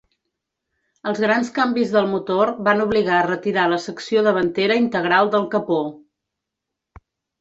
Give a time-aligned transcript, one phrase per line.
[1.09, 5.81] Els grans canvis del motor van obligar a retirar la secció davantera integral del capó.